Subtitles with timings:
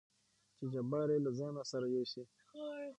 [0.57, 2.23] چې جبار يې له ځانه سره يوسي.